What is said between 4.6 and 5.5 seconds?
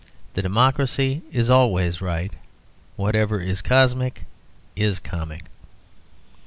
is comic.